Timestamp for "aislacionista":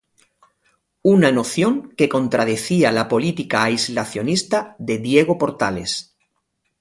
3.65-4.75